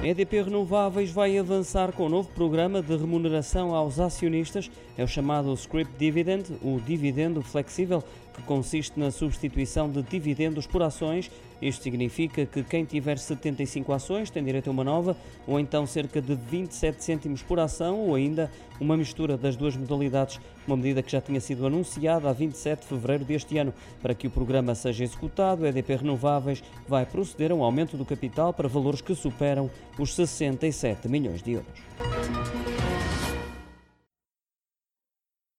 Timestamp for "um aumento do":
27.56-28.04